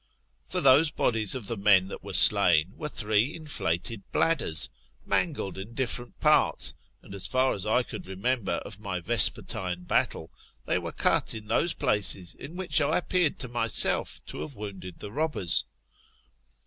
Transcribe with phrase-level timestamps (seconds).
[0.47, 4.67] For those bodies of the men that were slain were three inflated bladders,
[5.05, 10.31] mangled in different parts, and as far as I could remember of my vespertine battle,
[10.65, 15.65] they were cut in those places in which I appeared to have wounded the robbers.